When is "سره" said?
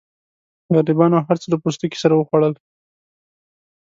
2.03-2.13